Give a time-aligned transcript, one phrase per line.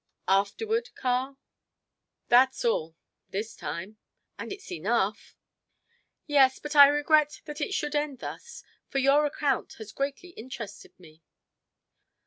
[0.27, 1.37] "Afterward, Karl?"
[2.27, 2.95] "That's all
[3.29, 3.99] this time
[4.35, 5.35] and it's enough!"
[6.25, 10.99] "Yes, but I regret that it should end thus, for your account has greatly interested
[10.99, 11.21] me."